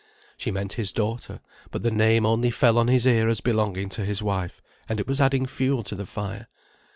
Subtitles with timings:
[0.35, 4.03] She meant his daughter, but the name only fell on his ear as belonging to
[4.03, 6.47] his wife; and it was adding fuel to the fire.